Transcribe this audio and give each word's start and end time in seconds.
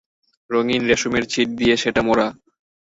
রঙিন 0.49 0.81
রেশমের 0.89 1.23
ছিট 1.33 1.47
দিয়ে 1.59 1.75
সেটা 1.77 2.01
মোড়া। 2.07 2.27